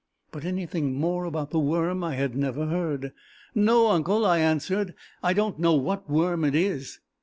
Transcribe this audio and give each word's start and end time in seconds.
but 0.31 0.43
anything 0.43 0.95
more 0.95 1.25
about 1.25 1.51
the 1.51 1.59
worm 1.59 2.03
I 2.03 2.15
had 2.15 2.35
never 2.35 2.65
heard. 2.65 3.11
"No, 3.53 3.89
uncle," 3.91 4.25
I 4.25 4.39
answered; 4.39 4.95
"I 5.21 5.33
don't 5.33 5.59
know 5.59 5.75
what 5.75 6.09
worm 6.09 6.43
it 6.43 6.55
is." 6.55 6.99